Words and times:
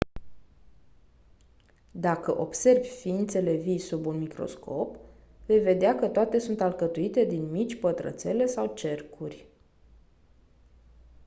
dacă 1.91 2.37
observi 2.39 2.87
ființele 2.87 3.55
vii 3.55 3.79
sub 3.79 4.05
un 4.05 4.17
microscop 4.17 4.95
vei 5.45 5.59
vedea 5.59 5.95
că 5.95 6.07
toate 6.07 6.39
sunt 6.39 6.61
alcătuite 6.61 7.23
din 7.25 7.51
mici 7.51 7.79
pătrățele 7.79 8.45
sau 8.45 8.73
cercuri 8.73 9.45